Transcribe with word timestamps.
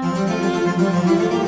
Música 0.00 1.47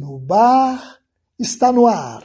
Bar 0.31 0.79
está 1.37 1.73
no 1.73 1.87
ar. 1.87 2.23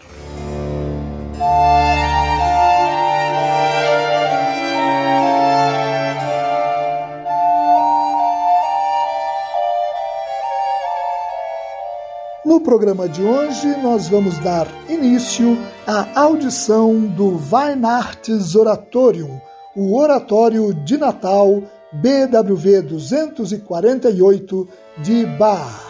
No 12.45 12.61
programa 12.61 13.09
de 13.09 13.25
hoje, 13.25 13.77
nós 13.83 14.07
vamos 14.09 14.39
dar 14.39 14.69
início 14.89 15.59
à 15.85 16.21
audição 16.21 17.01
do 17.09 17.37
Weihnachts 17.53 18.55
Oratorium, 18.55 19.41
o 19.75 19.99
Oratório 19.99 20.73
de 20.73 20.97
Natal 20.97 21.61
BWV 21.93 22.83
248 22.83 24.69
de 25.03 25.27
Bach 25.27 25.86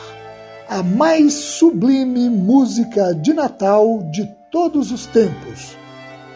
a 0.69 0.83
mais 0.83 1.33
sublime 1.33 2.28
música 2.28 3.14
de 3.14 3.33
Natal 3.33 4.03
de 4.11 4.27
todos 4.50 4.91
os 4.91 5.06
tempos, 5.06 5.77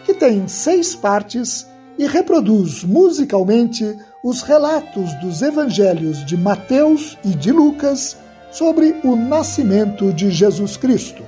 que 0.05 0.13
tem 0.13 0.47
seis 0.47 0.95
partes 0.95 1.67
e 1.97 2.07
reproduz 2.07 2.83
musicalmente 2.83 3.97
os 4.23 4.41
relatos 4.41 5.13
dos 5.15 5.41
evangelhos 5.41 6.25
de 6.25 6.37
Mateus 6.37 7.17
e 7.25 7.29
de 7.29 7.51
Lucas 7.51 8.17
sobre 8.51 8.95
o 9.03 9.15
nascimento 9.15 10.13
de 10.13 10.31
Jesus 10.31 10.77
Cristo. 10.77 11.23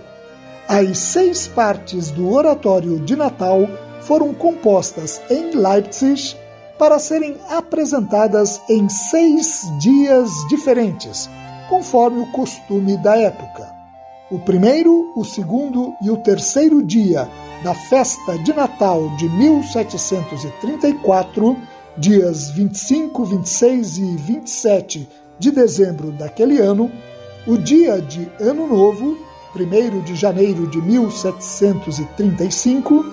As 0.67 0.97
seis 0.97 1.45
partes 1.45 2.09
do 2.09 2.31
Oratório 2.31 2.99
de 2.99 3.15
Natal 3.15 3.67
foram 4.01 4.33
compostas 4.33 5.21
em 5.29 5.55
Leipzig 5.55 6.37
para 6.79 6.97
serem 6.99 7.35
apresentadas 7.49 8.61
em 8.69 8.87
seis 8.87 9.61
dias 9.79 10.29
diferentes 10.49 11.29
conforme 11.69 12.21
o 12.21 12.31
costume 12.31 12.97
da 12.97 13.15
época. 13.17 13.71
O 14.31 14.39
primeiro, 14.39 15.11
o 15.15 15.23
segundo 15.23 15.93
e 16.01 16.09
o 16.09 16.17
terceiro 16.17 16.83
dia 16.83 17.29
da 17.63 17.73
festa 17.73 18.37
de 18.39 18.51
Natal 18.53 19.07
de 19.17 19.29
1734, 19.29 21.57
dias 21.97 22.49
25, 22.49 23.25
26 23.25 23.97
e 23.97 24.15
27 24.17 25.09
de 25.39 25.51
dezembro 25.51 26.11
daquele 26.11 26.59
ano, 26.59 26.91
o 27.45 27.57
dia 27.57 28.01
de 28.01 28.25
Ano 28.39 28.65
Novo, 28.67 29.17
1 29.55 30.01
de 30.01 30.15
janeiro 30.15 30.65
de 30.67 30.81
1735, 30.81 33.05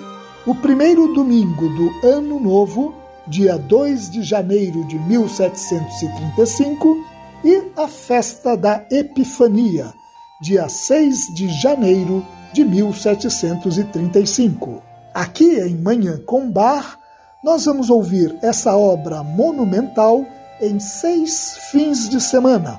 o 0.47 0.55
primeiro 0.55 1.13
domingo 1.13 1.69
do 1.69 1.91
Ano 2.07 2.41
Novo, 2.41 2.95
dia 3.27 3.59
2 3.59 4.09
de 4.11 4.23
janeiro 4.23 4.83
de 4.87 4.99
1735, 4.99 7.05
e 7.45 7.71
a 7.77 7.87
festa 7.89 8.57
da 8.57 8.85
Epifania, 8.91 9.93
dia 10.41 10.67
6 10.69 11.35
de 11.35 11.49
janeiro 11.49 12.25
de 12.53 12.65
1735. 12.65 14.83
Aqui 15.15 15.59
em 15.59 15.77
Manhã 15.77 16.21
com 16.27 16.51
Bar, 16.51 16.99
nós 17.43 17.65
vamos 17.65 17.89
ouvir 17.89 18.37
essa 18.43 18.77
obra 18.77 19.23
monumental 19.23 20.27
em 20.61 20.79
seis 20.79 21.57
fins 21.71 22.07
de 22.09 22.21
semana, 22.21 22.79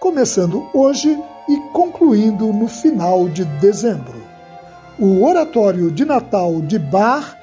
começando 0.00 0.66
hoje 0.72 1.22
e 1.48 1.56
concluindo 1.72 2.52
no 2.52 2.66
final 2.66 3.28
de 3.28 3.44
dezembro. 3.44 4.26
O 4.98 5.22
Oratório 5.24 5.90
de 5.90 6.06
Natal 6.06 6.62
de 6.62 6.78
Bach 6.78 7.36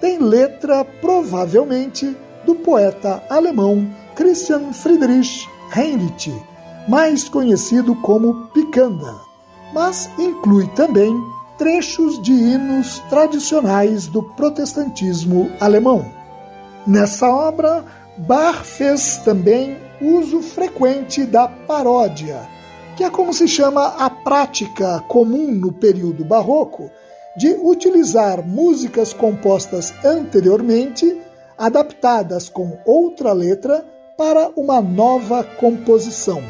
tem 0.00 0.18
letra 0.18 0.84
provavelmente 0.84 2.16
do 2.44 2.54
poeta 2.54 3.20
alemão 3.28 3.90
Christian 4.14 4.72
Friedrich 4.72 5.48
Heinrich, 5.74 6.32
mais 6.88 7.28
conhecido 7.28 7.94
como 7.96 8.46
Picanda, 8.48 9.14
mas 9.72 10.10
inclui 10.18 10.66
também 10.68 11.14
trechos 11.56 12.20
de 12.22 12.32
hinos 12.32 12.98
tradicionais 13.08 14.06
do 14.06 14.22
protestantismo 14.22 15.50
alemão. 15.60 16.04
Nessa 16.86 17.28
obra, 17.28 17.84
Bach 18.18 18.64
fez 18.64 19.18
também 19.18 19.78
uso 20.00 20.42
frequente 20.42 21.24
da 21.24 21.46
paródia, 21.46 22.40
que 22.96 23.04
é 23.04 23.10
como 23.10 23.32
se 23.32 23.46
chama 23.46 23.86
a 23.98 24.10
prática 24.10 25.00
comum 25.08 25.52
no 25.52 25.72
período 25.72 26.24
barroco 26.24 26.90
de 27.36 27.48
utilizar 27.62 28.46
músicas 28.46 29.12
compostas 29.12 29.94
anteriormente, 30.04 31.20
adaptadas 31.56 32.48
com 32.48 32.78
outra 32.84 33.32
letra 33.32 33.84
para 34.22 34.52
uma 34.54 34.80
nova 34.80 35.42
composição. 35.42 36.40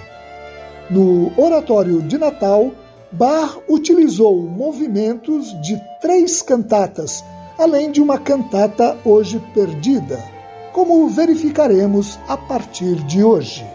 No 0.91 1.33
Oratório 1.43 2.03
de 2.03 2.19
Natal, 2.19 2.71
Bach 3.11 3.57
utilizou 3.67 4.43
movimentos 4.43 5.59
de 5.63 5.81
três 5.99 6.43
cantatas, 6.43 7.25
além 7.59 7.91
de 7.91 8.03
uma 8.03 8.19
cantata 8.19 8.99
hoje 9.03 9.43
perdida, 9.55 10.23
como 10.75 11.09
verificaremos 11.09 12.19
a 12.29 12.37
partir 12.37 12.97
de 13.07 13.25
hoje. 13.25 13.67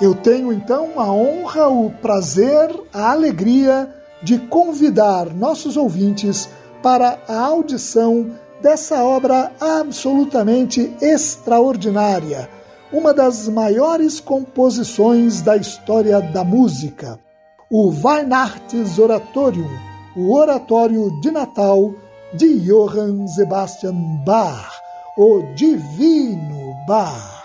Eu 0.00 0.14
tenho 0.14 0.52
então 0.52 1.00
a 1.00 1.12
honra, 1.12 1.66
o 1.66 1.90
prazer, 1.90 2.70
a 2.94 3.10
alegria 3.10 3.92
de 4.22 4.38
convidar 4.38 5.34
nossos 5.34 5.76
ouvintes 5.76 6.48
para 6.80 7.18
a 7.26 7.40
audição 7.40 8.30
dessa 8.62 9.02
obra 9.02 9.50
absolutamente 9.60 10.92
extraordinária 11.02 12.48
uma 12.92 13.12
das 13.12 13.48
maiores 13.48 14.20
composições 14.20 15.42
da 15.42 15.56
história 15.56 16.20
da 16.20 16.42
música, 16.42 17.18
o 17.70 17.90
Weihnachts 17.90 18.98
Oratorium, 18.98 19.68
o 20.16 20.34
Oratório 20.34 21.10
de 21.20 21.30
Natal 21.30 21.94
de 22.32 22.58
Johann 22.60 23.26
Sebastian 23.26 23.94
Bach, 24.24 24.70
o 25.16 25.42
Divino 25.54 26.74
Bach. 26.86 27.44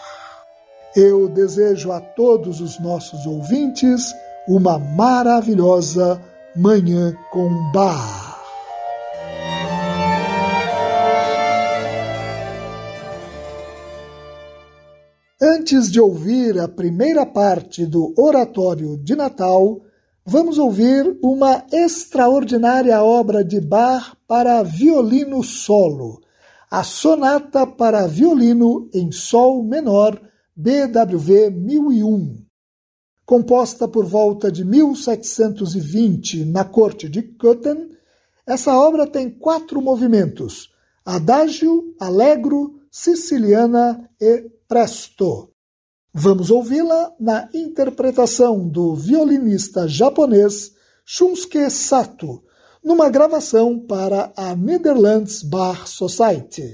Eu 0.95 1.27
desejo 1.27 1.91
a 1.91 1.99
todos 1.99 2.61
os 2.61 2.79
nossos 2.79 3.25
ouvintes 3.25 4.13
uma 4.47 4.77
maravilhosa 4.77 6.21
Manhã 6.55 7.13
com 7.31 7.49
Bach. 7.71 8.22
Antes 15.45 15.91
de 15.91 15.99
ouvir 15.99 16.57
a 16.57 16.69
primeira 16.69 17.25
parte 17.25 17.85
do 17.85 18.13
Oratório 18.17 18.97
de 18.97 19.13
Natal, 19.13 19.81
vamos 20.25 20.57
ouvir 20.57 21.19
uma 21.21 21.65
extraordinária 21.69 23.03
obra 23.03 23.43
de 23.43 23.59
Bach 23.59 24.15
para 24.25 24.63
violino 24.63 25.43
solo, 25.43 26.21
a 26.71 26.81
Sonata 26.81 27.67
para 27.67 28.07
Violino 28.07 28.89
em 28.93 29.11
Sol 29.11 29.61
Menor, 29.65 30.17
BWV 30.55 31.49
1001. 31.49 32.37
Composta 33.25 33.85
por 33.85 34.05
volta 34.05 34.49
de 34.49 34.63
1720 34.63 36.45
na 36.45 36.63
corte 36.63 37.09
de 37.09 37.21
Köthen, 37.21 37.89
essa 38.47 38.77
obra 38.77 39.05
tem 39.05 39.29
quatro 39.29 39.81
movimentos: 39.81 40.69
Adágio, 41.05 41.93
Allegro, 41.99 42.79
Siciliana 42.89 44.09
e 44.21 44.49
Presto. 44.73 45.51
Vamos 46.11 46.49
ouvi-la 46.49 47.13
na 47.19 47.47
interpretação 47.53 48.67
do 48.67 48.95
violinista 48.95 49.87
japonês 49.87 50.71
Shunsuke 51.05 51.69
Sato, 51.69 52.43
numa 52.83 53.07
gravação 53.07 53.79
para 53.79 54.33
a 54.35 54.55
Netherlands 54.55 55.43
Bar 55.43 55.87
Society. 55.87 56.73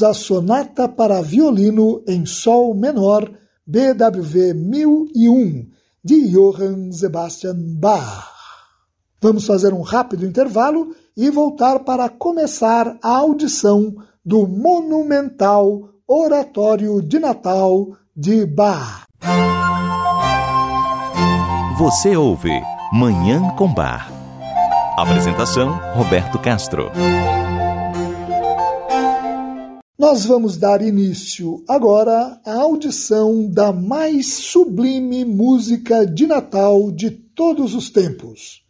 Ouvimos 0.00 0.02
a 0.02 0.14
Sonata 0.14 0.88
para 0.88 1.22
Violino 1.22 2.02
em 2.06 2.24
Sol 2.24 2.74
Menor, 2.74 3.30
BWV 3.66 4.54
1001, 4.54 5.66
de 6.02 6.28
Johann 6.28 6.92
Sebastian 6.92 7.56
Bach. 7.56 8.28
Vamos 9.20 9.46
fazer 9.46 9.74
um 9.74 9.82
rápido 9.82 10.26
intervalo 10.26 10.94
e 11.16 11.30
voltar 11.30 11.80
para 11.80 12.08
começar 12.08 12.96
a 13.02 13.16
audição 13.16 13.94
do 14.24 14.46
monumental 14.46 15.90
Oratório 16.06 17.02
de 17.02 17.18
Natal 17.18 17.88
de 18.16 18.46
Bach. 18.46 19.04
Você 21.78 22.16
ouve 22.16 22.50
Manhã 22.92 23.54
com 23.56 23.72
Bar. 23.72 24.10
Apresentação: 24.96 25.78
Roberto 25.94 26.38
Castro. 26.38 26.90
Nós 30.00 30.24
vamos 30.24 30.56
dar 30.56 30.80
início 30.80 31.62
agora 31.68 32.40
à 32.46 32.54
audição 32.54 33.46
da 33.46 33.70
mais 33.70 34.32
sublime 34.32 35.26
música 35.26 36.06
de 36.06 36.26
Natal 36.26 36.90
de 36.90 37.10
todos 37.10 37.74
os 37.74 37.90
tempos. 37.90 38.62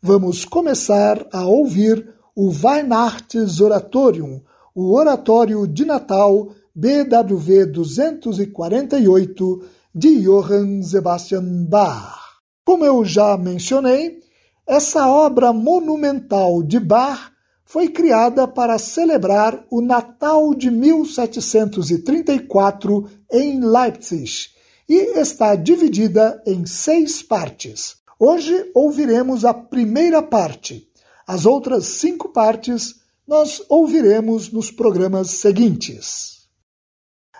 Vamos 0.00 0.46
começar 0.46 1.26
a 1.34 1.44
ouvir 1.44 2.14
o 2.34 2.48
Weihnachtsoratorium, 2.48 4.40
o 4.74 4.94
Oratório 4.94 5.68
de 5.68 5.84
Natal 5.84 6.48
BWV 6.74 7.66
248 7.66 9.62
de 9.94 10.22
Johann 10.22 10.82
Sebastian 10.82 11.66
Bach. 11.68 12.40
Como 12.64 12.86
eu 12.86 13.04
já 13.04 13.36
mencionei, 13.36 14.20
essa 14.66 15.06
obra 15.06 15.52
monumental 15.52 16.62
de 16.62 16.80
Bach 16.80 17.32
foi 17.70 17.88
criada 17.88 18.46
para 18.48 18.78
celebrar 18.80 19.64
o 19.70 19.80
Natal 19.80 20.52
de 20.56 20.68
1734 20.68 23.08
em 23.30 23.64
Leipzig 23.64 24.48
e 24.88 25.20
está 25.20 25.54
dividida 25.54 26.42
em 26.44 26.66
seis 26.66 27.22
partes. 27.22 27.98
Hoje 28.18 28.68
ouviremos 28.74 29.44
a 29.44 29.54
primeira 29.54 30.20
parte. 30.20 30.88
As 31.24 31.46
outras 31.46 31.84
cinco 31.84 32.30
partes 32.30 32.96
nós 33.24 33.62
ouviremos 33.68 34.50
nos 34.50 34.72
programas 34.72 35.30
seguintes. 35.30 36.48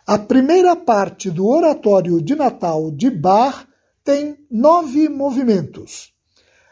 A 0.07 0.16
primeira 0.16 0.77
parte 0.77 1.29
do 1.29 1.45
Oratório 1.45 2.23
de 2.23 2.37
Natal 2.37 2.93
de 2.93 3.11
Bach 3.11 3.66
tem 4.05 4.37
nove 4.49 5.09
movimentos. 5.09 6.12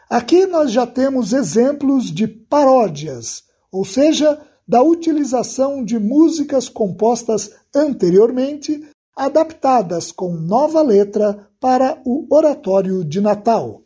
Aqui 0.09 0.45
nós 0.45 0.71
já 0.71 0.87
temos 0.87 1.33
exemplos 1.33 2.05
de 2.05 2.25
paródias 2.25 3.48
ou 3.71 3.85
seja, 3.85 4.39
da 4.67 4.81
utilização 4.83 5.83
de 5.83 5.97
músicas 5.97 6.69
compostas 6.69 7.51
anteriormente, 7.75 8.87
adaptadas 9.15 10.11
com 10.11 10.33
nova 10.33 10.81
letra 10.81 11.47
para 11.59 12.01
o 12.05 12.25
oratório 12.29 13.03
de 13.03 13.19
Natal. 13.19 13.81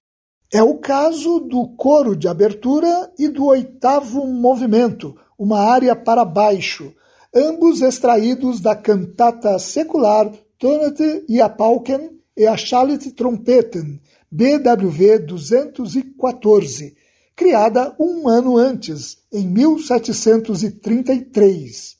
É 0.51 0.61
o 0.61 0.77
caso 0.77 1.39
do 1.39 1.69
coro 1.75 2.15
de 2.15 2.27
abertura 2.27 3.11
e 3.17 3.27
do 3.27 3.45
oitavo 3.45 4.27
movimento, 4.27 5.15
uma 5.39 5.59
área 5.59 5.95
para 5.95 6.23
baixo, 6.23 6.93
ambos 7.33 7.81
extraídos 7.81 8.59
da 8.59 8.75
cantata 8.75 9.57
secular 9.57 10.31
Tonete 10.59 11.25
e 11.27 11.41
a 11.41 11.49
Pauken 11.49 12.11
e 12.37 12.45
a 12.45 12.55
Chalet 12.55 13.11
Trompeten, 13.11 13.99
BWV 14.31 15.19
214, 15.19 16.95
criada 17.35 17.95
um 17.99 18.27
ano 18.27 18.57
antes, 18.57 19.19
em 19.31 19.47
1733. 19.47 21.95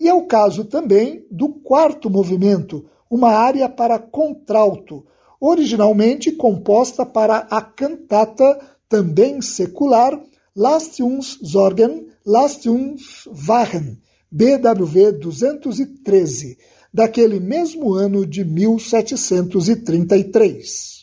E 0.00 0.08
é 0.08 0.14
o 0.14 0.26
caso 0.26 0.64
também 0.64 1.24
do 1.30 1.48
quarto 1.48 2.08
movimento, 2.08 2.84
uma 3.10 3.30
área 3.30 3.68
para 3.68 3.98
contralto, 3.98 5.04
originalmente 5.40 6.30
composta 6.32 7.04
para 7.04 7.46
a 7.50 7.60
cantata, 7.60 8.58
também 8.88 9.42
secular, 9.42 10.18
Last 10.56 11.02
uns 11.02 11.38
Sorgen, 11.42 12.06
Last 12.24 12.66
uns 12.68 13.28
Wachen, 13.46 13.98
BWV 14.30 15.12
213, 15.12 16.58
daquele 16.92 17.40
mesmo 17.40 17.94
ano 17.94 18.26
de 18.26 18.44
1733. 18.44 20.97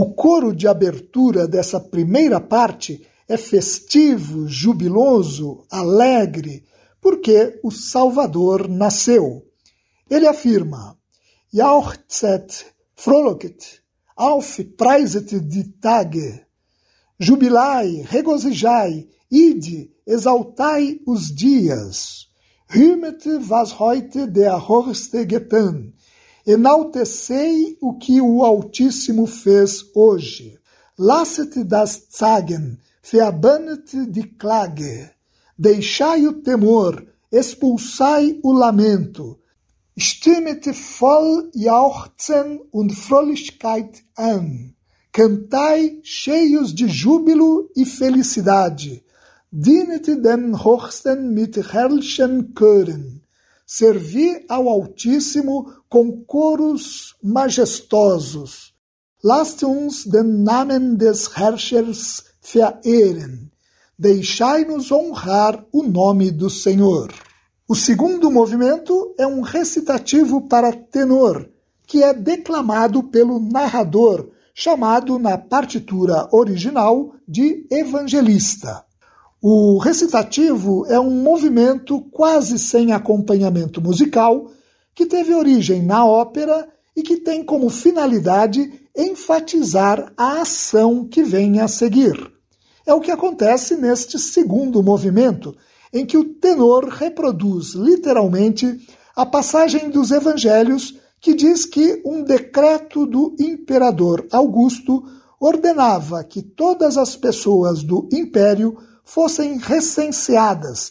O 0.00 0.14
coro 0.14 0.54
de 0.54 0.68
abertura 0.68 1.48
dessa 1.48 1.80
primeira 1.80 2.40
parte 2.40 3.04
é 3.26 3.36
festivo, 3.36 4.46
jubiloso, 4.46 5.66
alegre, 5.68 6.64
porque 7.00 7.58
o 7.64 7.72
Salvador 7.72 8.68
nasceu. 8.68 9.44
Ele 10.08 10.28
afirma: 10.28 10.96
Jauchzet, 11.52 12.64
frohlocket, 12.94 13.60
auf 14.16 14.62
preiset 14.76 15.40
die 15.40 15.64
Tage. 15.80 16.46
Jubilai, 17.18 18.02
regozijai, 18.08 19.08
ide, 19.28 19.90
exaltai 20.06 21.00
os 21.08 21.34
dias. 21.34 22.28
Rühmet, 22.70 23.26
was 23.48 23.80
heute 23.80 24.28
der 24.28 24.68
Horste 24.68 25.26
getan 25.26 25.92
Enaltecei 26.48 27.76
o 27.78 27.98
que 27.98 28.22
o 28.22 28.42
Altíssimo 28.42 29.26
fez 29.26 29.84
hoje. 29.94 30.58
Lasset 30.98 31.62
das 31.62 32.08
Zagen, 32.10 32.78
verbannet 33.02 33.94
die 34.10 34.22
Klage. 34.22 35.10
Deixai 35.58 36.26
o 36.26 36.32
temor, 36.32 37.04
expulsai 37.30 38.40
o 38.42 38.52
lamento. 38.52 39.38
Stimmet 39.94 40.74
voll 40.74 41.50
Jauchzen 41.54 42.60
und 42.72 42.94
Fröhlichkeit 42.94 44.02
an. 44.16 44.74
Cantai 45.12 46.00
cheios 46.02 46.74
de 46.74 46.88
júbilo 46.88 47.68
e 47.76 47.84
felicidade. 47.84 49.02
Dienet 49.52 50.06
dem 50.24 50.64
Hochsten 50.64 51.34
mit 51.34 51.58
herrlichen 51.74 52.54
Chören. 52.54 53.20
Servi 53.66 54.46
ao 54.48 54.66
Altíssimo 54.70 55.77
com 55.88 56.22
coros 56.24 57.16
majestosos. 57.22 58.74
Lasst 59.22 59.62
uns 59.64 60.04
den 60.04 60.44
Namen 60.44 60.96
des 60.96 61.28
Herrschers 61.36 62.24
verehren. 62.42 63.50
Deixai-nos 63.98 64.92
honrar 64.92 65.64
o 65.72 65.82
nome 65.82 66.30
do 66.30 66.48
Senhor. 66.48 67.12
O 67.66 67.74
segundo 67.74 68.30
movimento 68.30 69.12
é 69.18 69.26
um 69.26 69.40
recitativo 69.40 70.42
para 70.42 70.72
tenor, 70.72 71.48
que 71.86 72.02
é 72.02 72.14
declamado 72.14 73.02
pelo 73.02 73.40
narrador, 73.40 74.30
chamado 74.54 75.18
na 75.18 75.36
partitura 75.36 76.28
original 76.32 77.12
de 77.26 77.66
evangelista. 77.70 78.84
O 79.40 79.78
recitativo 79.78 80.86
é 80.86 80.98
um 80.98 81.22
movimento 81.22 82.00
quase 82.10 82.58
sem 82.58 82.92
acompanhamento 82.92 83.80
musical 83.80 84.50
que 84.98 85.06
teve 85.06 85.32
origem 85.32 85.80
na 85.80 86.04
ópera 86.04 86.68
e 86.96 87.04
que 87.04 87.18
tem 87.18 87.44
como 87.44 87.70
finalidade 87.70 88.82
enfatizar 88.96 90.12
a 90.16 90.40
ação 90.40 91.06
que 91.06 91.22
vem 91.22 91.60
a 91.60 91.68
seguir. 91.68 92.32
É 92.84 92.92
o 92.92 93.00
que 93.00 93.12
acontece 93.12 93.76
neste 93.76 94.18
segundo 94.18 94.82
movimento, 94.82 95.54
em 95.92 96.04
que 96.04 96.18
o 96.18 96.24
tenor 96.24 96.88
reproduz 96.88 97.74
literalmente 97.74 98.76
a 99.14 99.24
passagem 99.24 99.88
dos 99.88 100.10
evangelhos 100.10 100.98
que 101.20 101.32
diz 101.32 101.64
que 101.64 102.02
um 102.04 102.24
decreto 102.24 103.06
do 103.06 103.36
imperador 103.38 104.26
Augusto 104.32 105.04
ordenava 105.38 106.24
que 106.24 106.42
todas 106.42 106.96
as 106.96 107.14
pessoas 107.14 107.84
do 107.84 108.08
império 108.12 108.76
fossem 109.04 109.58
recenseadas, 109.58 110.90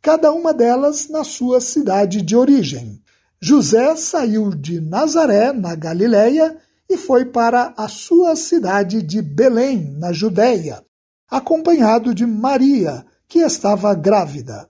cada 0.00 0.30
uma 0.30 0.54
delas 0.54 1.08
na 1.08 1.24
sua 1.24 1.60
cidade 1.60 2.22
de 2.22 2.36
origem. 2.36 3.02
José 3.40 3.94
saiu 3.94 4.50
de 4.50 4.80
Nazaré, 4.80 5.52
na 5.52 5.76
Galiléia, 5.76 6.56
e 6.90 6.96
foi 6.96 7.26
para 7.26 7.72
a 7.76 7.86
sua 7.86 8.34
cidade 8.34 9.00
de 9.00 9.22
Belém, 9.22 9.94
na 9.96 10.12
Judéia, 10.12 10.82
acompanhado 11.30 12.12
de 12.12 12.26
Maria, 12.26 13.04
que 13.28 13.38
estava 13.38 13.94
grávida. 13.94 14.68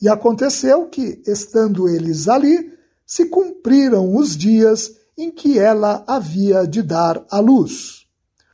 E 0.00 0.08
aconteceu 0.08 0.86
que, 0.88 1.22
estando 1.26 1.88
eles 1.88 2.26
ali, 2.26 2.72
se 3.06 3.26
cumpriram 3.26 4.16
os 4.16 4.36
dias 4.36 4.90
em 5.16 5.30
que 5.30 5.58
ela 5.58 6.02
havia 6.08 6.66
de 6.66 6.82
dar 6.82 7.24
à 7.30 7.38
luz. 7.38 8.06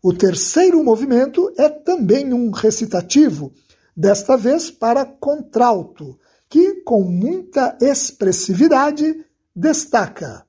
O 0.03 0.13
terceiro 0.13 0.83
movimento 0.85 1.51
é 1.57 1.71
também 1.71 2.35
um 2.35 2.51
recitativo, 2.51 3.53
desta 3.97 4.37
vez 4.37 4.71
para 4.71 5.07
contralto, 5.07 6.19
que, 6.51 6.83
com 6.83 7.03
muita 7.03 7.79
expressividade, 7.81 9.25
destaca: 9.59 10.47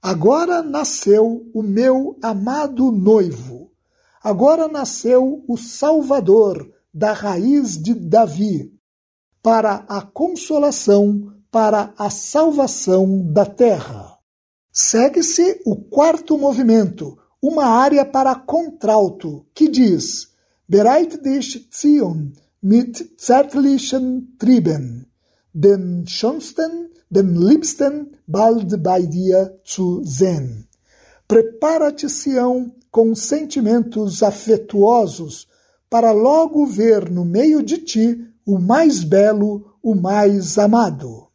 Agora 0.00 0.62
nasceu 0.62 1.50
o 1.52 1.62
meu 1.62 2.16
amado 2.22 2.92
noivo, 2.92 3.72
agora 4.22 4.68
nasceu 4.68 5.44
o 5.48 5.56
Salvador 5.56 6.70
da 6.94 7.12
raiz 7.12 7.76
de 7.76 7.92
Davi, 7.92 8.72
para 9.42 9.84
a 9.88 10.00
consolação, 10.00 11.32
para 11.50 11.92
a 11.98 12.08
salvação 12.08 13.32
da 13.32 13.44
terra. 13.44 14.16
Segue-se 14.72 15.62
o 15.64 15.74
quarto 15.74 16.38
movimento, 16.38 17.18
uma 17.42 17.66
área 17.66 18.04
para 18.04 18.34
contralto, 18.34 19.44
que 19.52 19.68
diz: 19.68 20.28
Bereit 20.68 21.20
dich 21.20 21.68
Zion 21.72 22.32
mit 22.62 23.20
zärtlichen 23.20 24.36
Trieben, 24.38 25.06
den 25.52 26.04
schönsten 26.06 26.90
den 27.08 27.36
liebsten 27.36 28.15
bald 28.26 28.76
bei 28.78 29.02
dir 29.02 29.58
zu 29.64 30.02
sehen. 30.04 30.66
Prepara-te, 31.28 32.08
Sião, 32.08 32.72
com 32.90 33.14
sentimentos 33.14 34.22
afetuosos, 34.22 35.48
para 35.88 36.12
logo 36.12 36.66
ver 36.66 37.10
no 37.10 37.24
meio 37.24 37.62
de 37.62 37.78
ti 37.78 38.26
o 38.44 38.58
mais 38.58 39.02
belo, 39.02 39.74
o 39.82 39.94
mais 39.94 40.58
amado. 40.58 41.26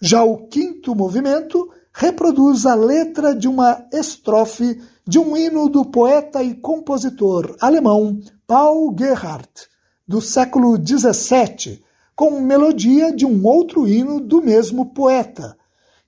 Já 0.00 0.22
o 0.24 0.46
quinto 0.46 0.94
movimento 0.94 1.70
reproduz 1.92 2.66
a 2.66 2.74
letra 2.74 3.34
de 3.34 3.48
uma 3.48 3.86
estrofe 3.92 4.80
de 5.06 5.18
um 5.18 5.36
hino 5.36 5.68
do 5.68 5.84
poeta 5.84 6.42
e 6.42 6.54
compositor 6.54 7.56
alemão 7.60 8.20
Paul 8.46 8.94
Gerhardt, 8.98 9.68
do 10.06 10.20
século 10.20 10.76
XVII, 10.76 11.82
com 12.16 12.40
melodia 12.40 13.14
de 13.14 13.24
um 13.24 13.44
outro 13.46 13.86
hino 13.86 14.20
do 14.20 14.42
mesmo 14.42 14.86
poeta, 14.86 15.56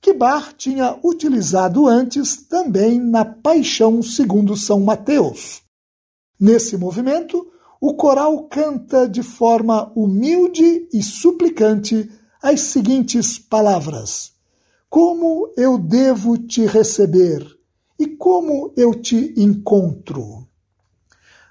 que 0.07 0.12
Bach 0.12 0.55
tinha 0.57 0.97
utilizado 1.03 1.88
antes 1.88 2.37
também 2.37 3.01
na 3.01 3.25
Paixão 3.25 4.01
segundo 4.05 4.57
São 4.57 4.79
Mateus. 4.79 5.62
Nesse 6.38 6.77
movimento, 6.77 7.45
o 7.81 7.92
coral 7.92 8.45
canta 8.45 9.09
de 9.09 9.25
forma 9.25 9.90
humilde 9.97 10.88
e 10.92 11.03
suplicante 11.03 12.09
as 12.40 12.61
seguintes 12.61 13.37
palavras: 13.37 14.31
Como 14.88 15.53
eu 15.57 15.77
devo 15.77 16.38
te 16.38 16.64
receber 16.64 17.45
e 17.99 18.07
como 18.07 18.73
eu 18.77 18.95
te 18.95 19.35
encontro? 19.37 20.47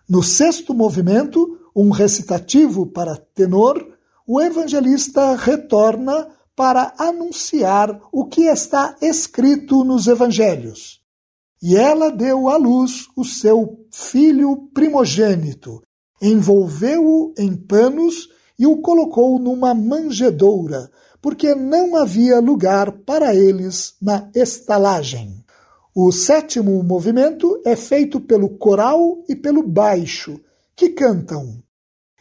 No 0.07 0.23
sexto 0.23 0.73
movimento, 0.73 1.59
um 1.75 1.89
recitativo 1.89 2.85
para 2.85 3.17
tenor, 3.17 3.85
o 4.25 4.39
evangelista 4.39 5.35
retorna 5.35 6.25
para 6.55 6.93
anunciar 6.97 7.99
o 8.11 8.25
que 8.25 8.43
está 8.43 8.95
escrito 9.01 9.83
nos 9.83 10.07
evangelhos. 10.07 11.01
E 11.61 11.75
ela 11.75 12.09
deu 12.09 12.47
à 12.47 12.57
luz 12.57 13.07
o 13.15 13.25
seu 13.25 13.85
filho 13.91 14.69
primogênito, 14.73 15.81
envolveu-o 16.21 17.33
em 17.37 17.55
panos 17.55 18.29
e 18.57 18.65
o 18.65 18.77
colocou 18.77 19.37
numa 19.39 19.73
manjedoura, 19.73 20.89
porque 21.21 21.53
não 21.55 21.95
havia 21.95 22.39
lugar 22.39 22.91
para 22.91 23.35
eles 23.35 23.95
na 24.01 24.29
estalagem. 24.33 25.43
O 25.93 26.11
sétimo 26.11 26.81
movimento 26.83 27.61
é 27.65 27.75
feito 27.75 28.19
pelo 28.21 28.49
coral 28.57 29.23
e 29.27 29.35
pelo 29.35 29.63
baixo, 29.63 30.39
que 30.75 30.89
cantam 30.89 31.65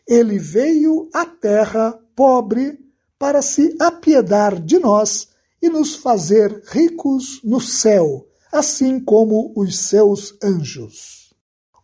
ele 0.07 0.38
veio 0.38 1.09
à 1.14 1.25
terra 1.25 1.99
pobre 2.14 2.79
para 3.18 3.42
se 3.42 3.77
apiedar 3.81 4.61
de 4.61 4.79
nós 4.79 5.29
e 5.62 5.68
nos 5.68 5.94
fazer 5.94 6.62
ricos 6.66 7.40
no 7.42 7.61
céu, 7.61 8.27
assim 8.53 9.00
como 9.00 9.53
os 9.57 9.79
seus 9.79 10.37
anjos. 10.42 11.35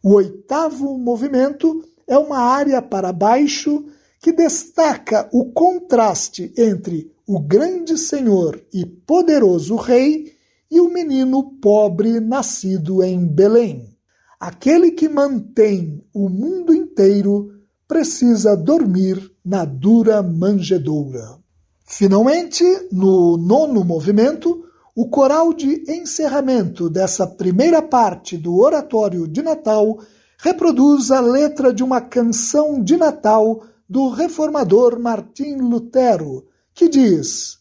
O 0.02 0.14
oitavo 0.14 0.96
movimento 0.98 1.84
é 2.06 2.16
uma 2.18 2.38
área 2.38 2.82
para 2.82 3.12
baixo 3.12 3.84
que 4.20 4.32
destaca 4.32 5.28
o 5.32 5.52
contraste 5.52 6.52
entre 6.56 7.10
o 7.26 7.40
grande 7.40 7.96
Senhor 7.96 8.62
e 8.72 8.84
poderoso 8.84 9.76
Rei 9.76 10.34
e 10.70 10.80
o 10.80 10.88
menino 10.88 11.52
pobre 11.60 12.20
nascido 12.20 13.02
em 13.02 13.26
Belém. 13.26 13.96
Aquele 14.38 14.92
que 14.92 15.08
mantém 15.08 16.04
o 16.12 16.28
mundo 16.28 16.74
inteiro 16.74 17.59
precisa 17.90 18.56
dormir 18.56 19.32
na 19.44 19.64
dura 19.64 20.22
manjedoura. 20.22 21.40
Finalmente, 21.84 22.64
no 22.92 23.36
nono 23.36 23.84
movimento, 23.84 24.64
o 24.94 25.08
coral 25.08 25.52
de 25.52 25.82
encerramento 25.90 26.88
dessa 26.88 27.26
primeira 27.26 27.82
parte 27.82 28.38
do 28.38 28.56
Oratório 28.56 29.26
de 29.26 29.42
Natal 29.42 29.98
reproduz 30.38 31.10
a 31.10 31.18
letra 31.18 31.74
de 31.74 31.82
uma 31.82 32.00
canção 32.00 32.80
de 32.80 32.96
Natal 32.96 33.64
do 33.88 34.08
reformador 34.08 35.00
Martim 35.00 35.56
Lutero, 35.56 36.46
que 36.72 36.88
diz: 36.88 37.58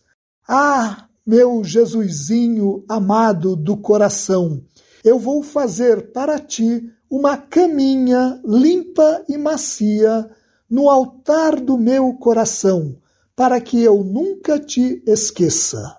Ah, 0.47 1.07
meu 1.25 1.63
Jesusinho 1.63 2.85
amado 2.87 3.55
do 3.55 3.75
coração, 3.75 4.61
eu 5.03 5.17
vou 5.17 5.41
fazer 5.41 6.11
para 6.11 6.37
ti 6.37 6.87
uma 7.09 7.37
caminha 7.37 8.39
limpa 8.45 9.23
e 9.27 9.37
macia 9.37 10.29
no 10.69 10.89
altar 10.89 11.59
do 11.59 11.77
meu 11.77 12.13
coração, 12.13 12.95
para 13.35 13.59
que 13.59 13.81
eu 13.81 14.03
nunca 14.03 14.59
te 14.59 15.01
esqueça. 15.07 15.97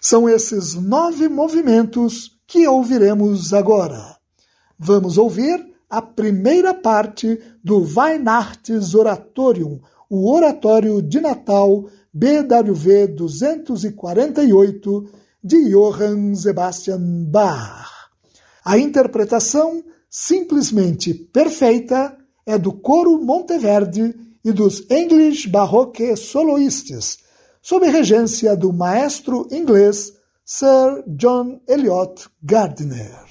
São 0.00 0.28
esses 0.28 0.74
nove 0.74 1.28
movimentos 1.28 2.38
que 2.46 2.68
ouviremos 2.68 3.52
agora. 3.52 4.16
Vamos 4.78 5.18
ouvir 5.18 5.66
a 5.90 6.00
primeira 6.00 6.72
parte 6.72 7.40
do 7.64 7.78
Weihnachts 7.78 8.94
Oratorium, 8.94 9.80
o 10.08 10.32
Oratório 10.32 11.02
de 11.02 11.20
Natal 11.20 11.88
BWV 12.12 13.08
248 13.08 15.10
de 15.42 15.70
Johann 15.70 16.32
Sebastian 16.34 17.24
Bach. 17.28 17.90
A 18.64 18.78
interpretação 18.78 19.82
simplesmente 20.18 21.12
perfeita 21.12 22.16
é 22.46 22.56
do 22.56 22.72
coro 22.72 23.20
Monteverde 23.22 24.14
e 24.42 24.50
dos 24.50 24.82
English 24.90 25.46
Baroque 25.46 26.16
Soloists, 26.16 27.18
sob 27.60 27.86
regência 27.86 28.56
do 28.56 28.72
maestro 28.72 29.46
inglês 29.50 30.14
Sir 30.42 31.04
John 31.06 31.60
Eliot 31.68 32.30
Gardiner. 32.42 33.26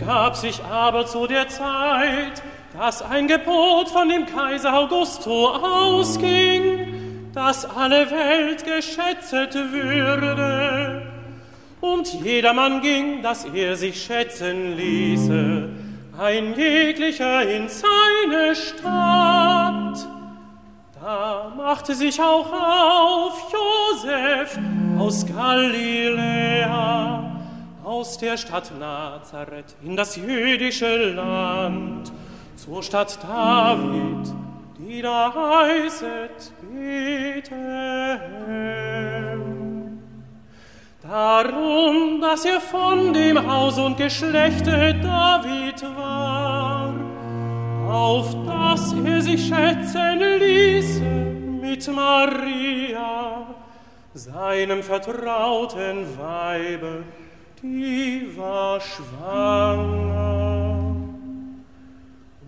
Begab 0.00 0.36
sich 0.36 0.62
aber 0.64 1.06
zu 1.06 1.26
der 1.26 1.48
Zeit, 1.48 2.42
dass 2.76 3.02
ein 3.02 3.28
Gebot 3.28 3.88
von 3.90 4.08
dem 4.08 4.24
Kaiser 4.26 4.78
Augusto 4.78 5.48
ausging, 5.48 7.30
dass 7.34 7.64
alle 7.64 8.10
Welt 8.10 8.64
geschätzet 8.64 9.54
würde. 9.54 11.02
Und 11.80 12.12
jedermann 12.24 12.80
ging, 12.80 13.22
dass 13.22 13.44
er 13.44 13.76
sich 13.76 14.02
schätzen 14.02 14.76
ließe, 14.76 15.68
ein 16.18 16.54
jeglicher 16.54 17.42
in 17.42 17.68
seine 17.68 18.54
Stadt. 18.54 20.06
Da 21.00 21.52
machte 21.56 21.94
sich 21.94 22.20
auch 22.20 22.52
auf 22.52 23.52
Josef 23.52 24.58
aus 24.98 25.26
Galiläa, 25.26 25.89
der 28.20 28.36
Stadt 28.36 28.70
Nazareth 28.78 29.76
in 29.82 29.96
das 29.96 30.16
jüdische 30.16 31.12
Land, 31.12 32.12
zur 32.56 32.82
Stadt 32.82 33.18
David, 33.22 34.34
die 34.78 35.00
da 35.02 35.32
heißet 35.34 36.52
Bethlehem. 36.60 37.80
Darum, 41.02 42.20
dass 42.20 42.44
er 42.44 42.60
von 42.60 43.12
dem 43.12 43.50
Haus 43.50 43.78
und 43.78 43.96
Geschlechte 43.96 44.94
David 45.02 45.82
war, 45.96 46.92
auf 47.88 48.36
dass 48.46 48.92
er 49.04 49.22
sich 49.22 49.48
schätzen 49.48 50.20
ließe 50.38 51.02
mit 51.02 51.88
Maria, 51.92 53.46
seinem 54.14 54.82
vertrauten 54.82 56.06
Weibe, 56.18 57.04
die 57.62 58.26
war 58.36 58.80
schwanger. 58.80 60.30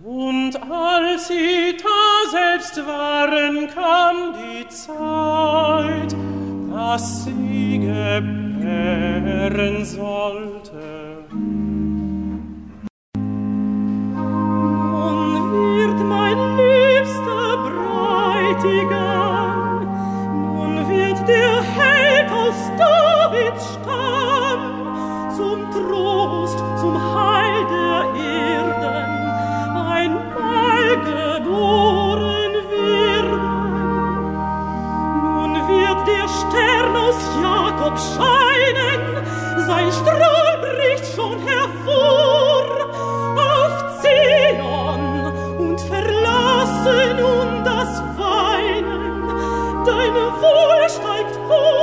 Und 0.03 0.55
als 0.69 1.27
sie 1.27 1.77
da 1.77 2.29
selbst 2.29 2.77
waren, 2.85 3.67
kam 3.73 4.33
die 4.33 4.67
Zeit, 4.67 6.15
dass 6.71 7.25
sie 7.25 7.79
gebären 7.79 9.05
sollte. 9.85 11.23
Nun 14.95 15.51
wird 15.53 15.99
mein 16.03 16.37
liebster 16.57 17.57
Bräutigam, 18.59 19.85
nun 20.55 20.73
wird 20.89 21.19
der 21.27 21.61
Held 21.61 22.29
aus 22.31 22.71
Davids 22.77 23.77
zum 25.35 25.71
Trost, 25.71 26.59
zum 26.79 26.95
Heil 27.15 27.65
der 27.65 27.99
Erden, 28.21 28.95
einmal 29.97 30.85
geboren. 31.09 32.51
Nun 35.33 35.53
wird 35.67 36.07
der 36.07 36.27
Stern 36.27 36.95
aus 36.95 37.19
Jakob 37.41 37.97
scheinen, 37.97 39.01
sein 39.65 39.91
Strahl 39.91 40.57
bricht 40.61 41.05
schon 41.15 41.39
hervor. 41.39 42.65
Auf 43.35 44.01
Zion 44.01 45.03
und 45.57 45.81
verlasse 45.81 47.15
nun 47.19 47.63
das 47.63 48.01
Weinen, 48.17 49.27
dein 49.85 50.13
Wohl 50.41 50.89
steigt 50.89 51.39
hoch 51.49 51.82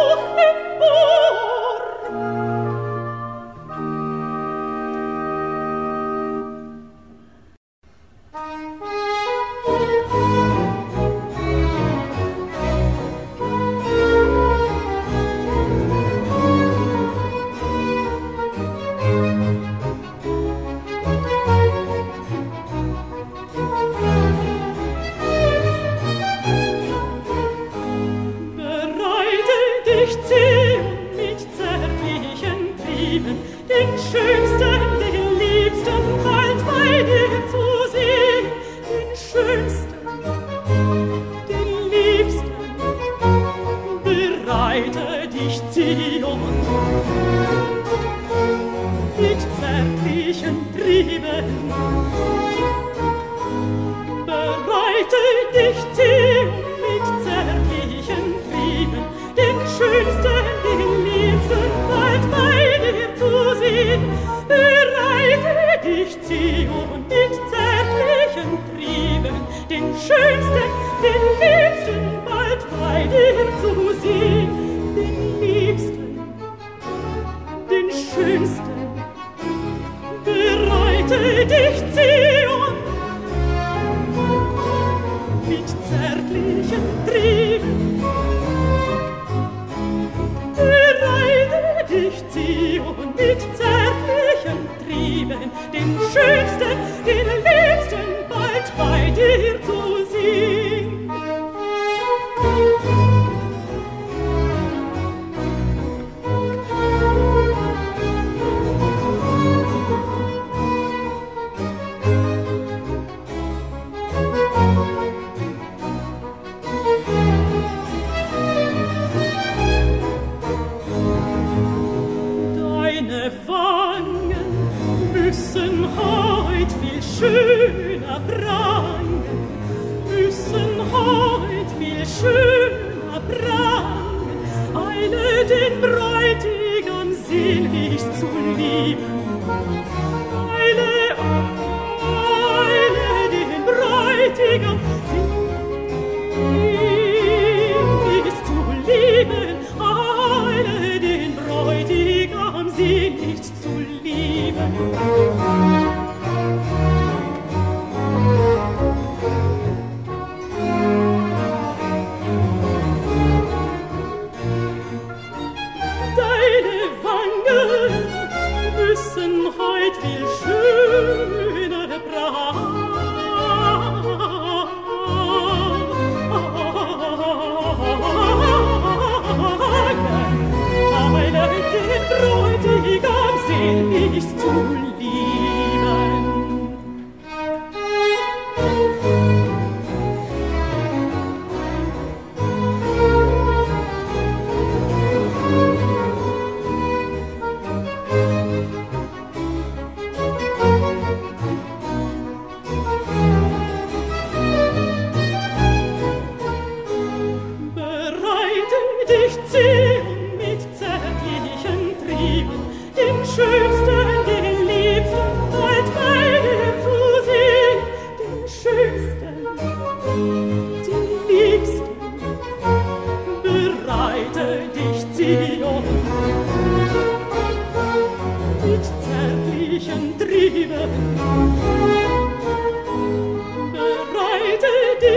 Heut 130.93 131.71
viel 131.79 132.05
schöner 132.07 133.21
Brand, 133.29 134.75
eile 134.75 135.45
den 135.47 135.81
Brand. 135.81 136.10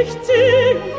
ich 0.04 0.22
zieh 0.22 0.93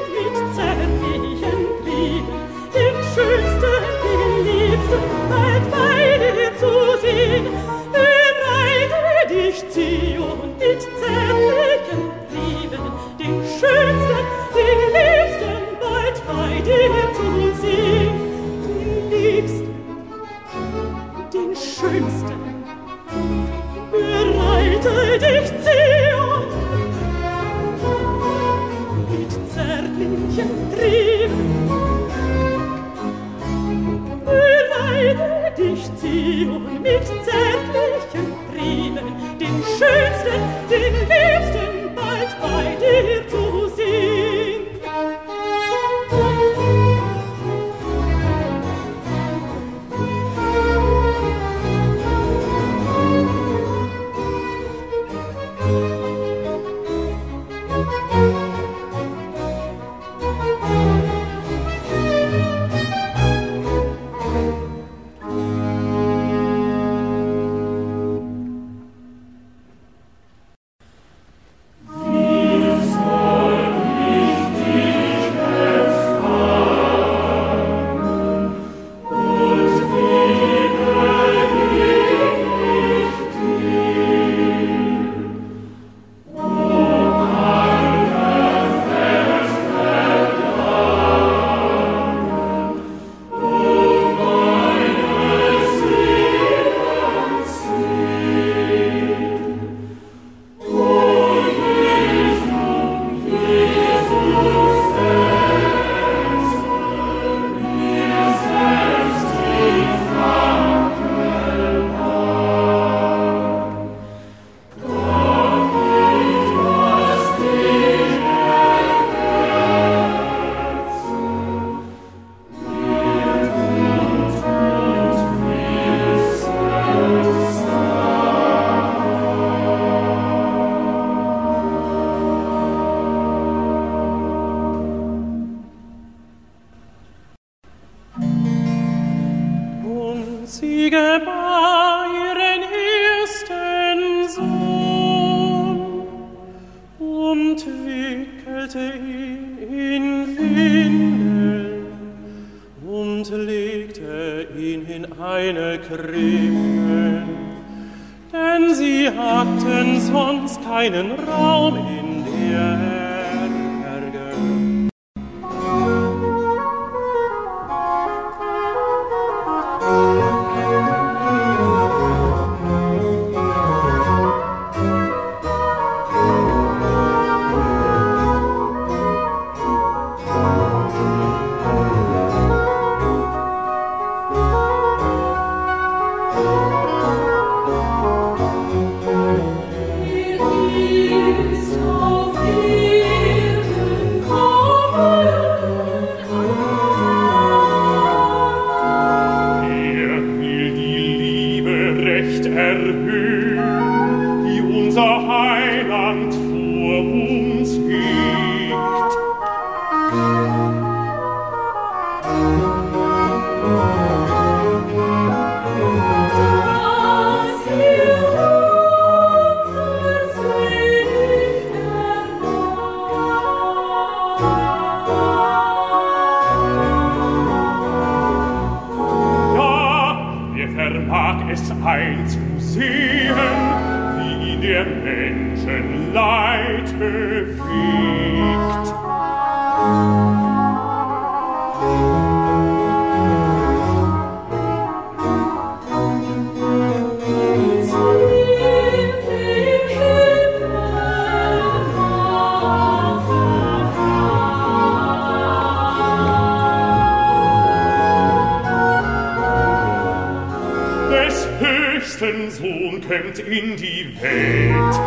sendet 263.35 263.49
in 263.49 263.77
die 263.77 264.17
Welt, 264.21 265.01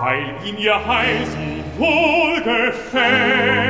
weil 0.00 0.34
ihm 0.44 0.56
ihr 0.58 0.86
Heil 0.86 1.26
so 1.26 1.80
wohl 1.80 2.40
gefällt. 2.42 3.63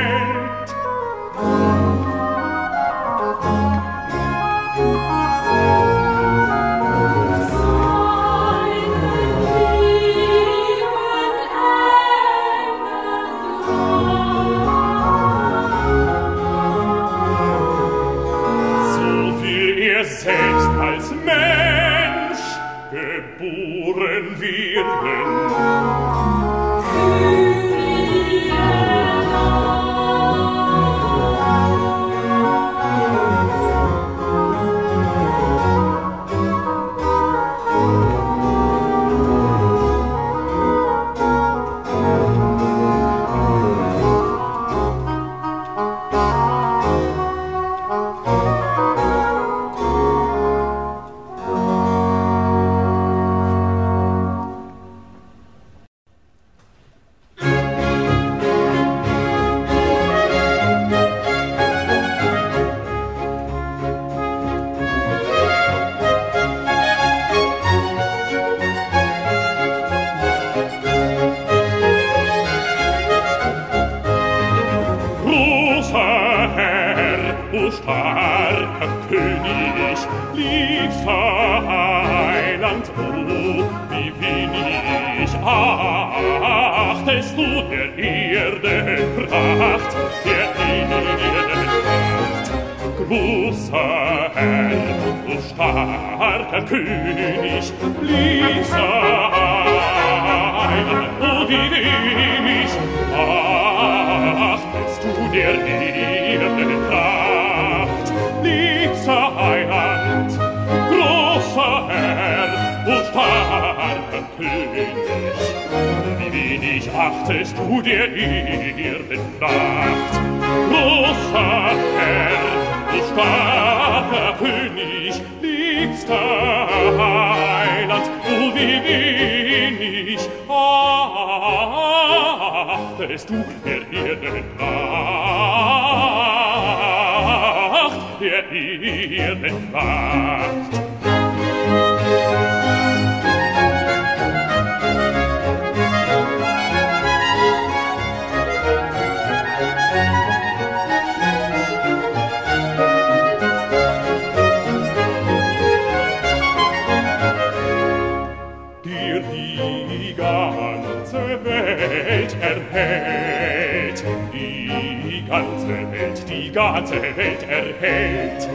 ganze 166.55 167.01
Welt 167.01 167.43
erhält. 167.43 168.49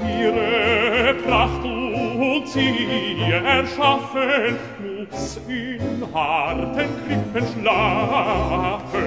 Ihre 0.00 1.14
Pracht 1.26 1.62
und 1.62 2.48
sie 2.48 3.16
erschaffen, 3.30 4.56
muss 4.82 5.38
in 5.46 6.14
harten 6.14 6.88
Krippen 7.06 7.46
schlafen. 7.52 9.04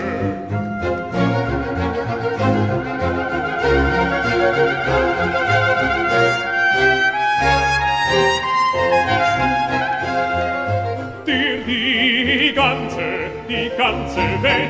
Die 11.25 12.53
ganze, 12.53 13.03
die 13.49 13.71
ganze 13.77 14.21
Welt 14.43 14.66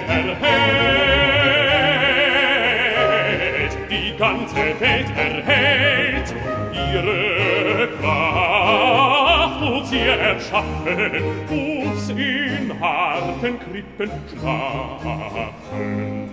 ganze 4.58 4.80
Welt 4.80 5.08
erhält. 5.16 6.36
Ihre 6.94 7.90
Kraft 8.00 9.62
uns 9.62 9.92
ihr 9.92 10.14
erschaffen, 10.14 11.24
uns 11.50 12.10
in 12.10 12.80
harten 12.80 13.60
Krippen 13.60 14.12
schlafen. 14.30 16.27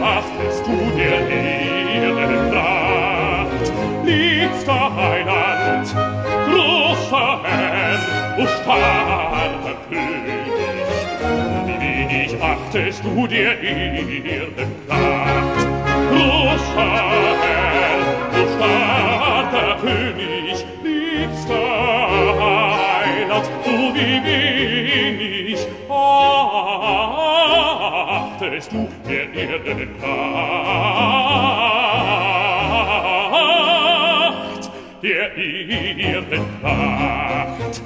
achtest 0.04 0.66
du 0.66 0.76
der 0.96 1.20
Ehre 1.28 2.50
Pracht, 2.50 3.72
lieb 4.04 4.50
sein 4.66 5.26
Land, 5.26 5.88
großer 6.50 7.40
Herr, 7.42 7.98
o 8.38 8.46
starker 8.46 9.76
König, 9.88 11.08
wie 11.66 11.78
wenig 11.80 12.30
achtest 12.42 13.04
du 13.04 13.26
der 13.26 13.60
Ehre 13.62 14.66
Pracht, 14.86 15.68
großer 16.10 16.92
Herr, 17.42 18.00
o 18.32 18.42
starker 18.56 19.76
König, 19.80 20.13
wie 23.94 24.16
ah, 24.16 24.20
bin 24.24 25.20
ich 25.48 25.62
achtest 28.34 28.72
du 28.72 28.88
der 29.08 29.32
Erde 29.32 29.86
Pracht, 29.98 30.12
der 35.02 35.36
Erde 35.36 36.40
Pracht. 36.60 37.83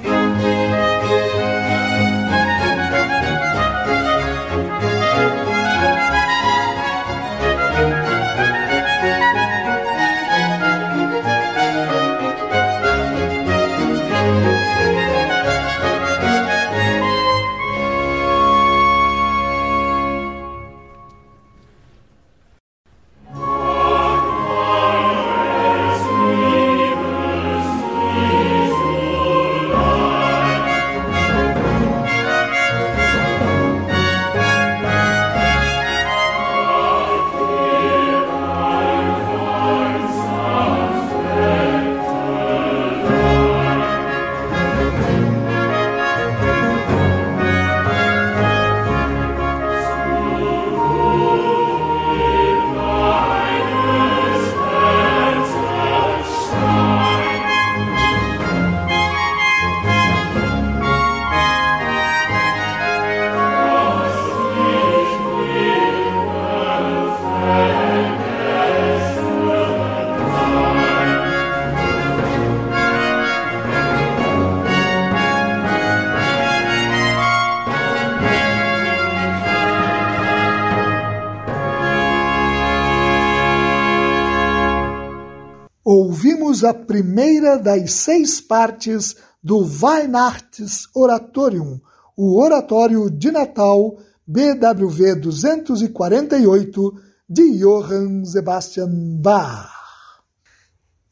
Ouvimos 86.59 86.65
a 86.65 86.75
primeira 86.75 87.59
das 87.59 87.93
seis 87.93 88.41
partes 88.41 89.17
do 89.43 89.59
Weihnachts 89.59 90.89
Oratorium, 90.95 91.81
o 92.17 92.41
Oratório 92.41 93.11
de 93.11 93.31
Natal 93.31 93.97
BWV 94.27 95.17
248 95.17 96.95
de 97.29 97.59
Johann 97.59 98.25
Sebastian 98.25 98.91
Bach. 99.21 99.71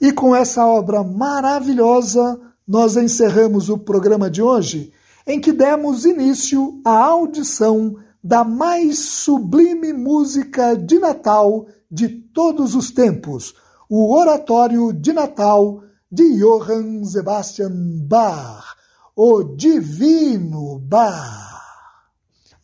E 0.01 0.13
com 0.13 0.35
essa 0.35 0.67
obra 0.67 1.03
maravilhosa, 1.03 2.41
nós 2.67 2.97
encerramos 2.97 3.69
o 3.69 3.79
programa 3.79 4.31
de 4.31 4.43
hoje, 4.43 4.93
em 5.27 5.41
que 5.41 5.53
demos 5.53 6.05
início 6.05 6.81
à 6.85 7.05
audição 7.05 7.97
da 8.23 8.43
mais 8.43 8.99
sublime 8.99 9.93
música 9.93 10.75
de 10.75 10.99
Natal 10.99 11.67
de 11.91 12.09
todos 12.09 12.75
os 12.75 12.91
tempos, 12.91 13.55
o 13.89 14.15
Oratório 14.15 14.93
de 14.93 15.13
Natal 15.13 15.83
de 16.11 16.39
Johann 16.39 17.05
Sebastian 17.05 17.73
Bach, 18.07 18.75
o 19.15 19.43
Divino 19.43 20.79
Bach. 20.79 21.57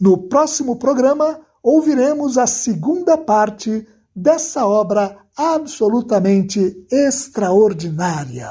No 0.01 0.29
próximo 0.29 0.77
programa, 0.77 1.41
ouviremos 1.62 2.39
a 2.39 2.47
segunda 2.47 3.16
parte 3.16 3.87
dessa 4.14 4.66
obra 4.66 5.18
absolutamente 5.37 6.87
extraordinária. 6.91 8.51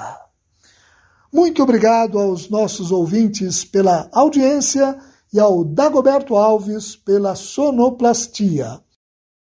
Muito 1.32 1.64
obrigado 1.64 2.20
aos 2.20 2.50
nossos 2.50 2.92
ouvintes 2.92 3.64
pela 3.64 4.10
audiência 4.12 4.98
e 5.32 5.40
ao 5.40 5.64
Dagoberto 5.64 6.36
Alves 6.36 6.96
pela 6.96 7.36
sonoplastia. 7.36 8.82